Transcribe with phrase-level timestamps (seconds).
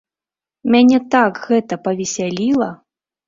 [0.75, 2.71] Мяне так гэта павесяліла!